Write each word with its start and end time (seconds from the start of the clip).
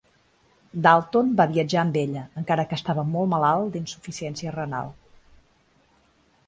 Dalton 0.85 1.29
va 1.41 1.45
viatjar 1.51 1.81
amb 1.83 1.99
ella, 2.03 2.23
encara 2.43 2.65
que 2.71 2.79
estava 2.81 3.05
molt 3.11 3.33
malalt 3.35 3.73
d'insuficiència 3.77 4.57
renal. 4.59 4.93